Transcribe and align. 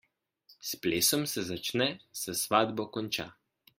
S 0.67 0.71
plesom 0.85 1.27
se 1.33 1.43
začne, 1.49 1.89
s 2.23 2.37
svatbo 2.41 2.87
konča. 2.99 3.29